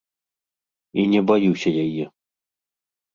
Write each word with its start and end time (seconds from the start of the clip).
І 1.01 1.03
не 1.11 1.21
баюся 1.31 1.69
яе. 1.83 2.05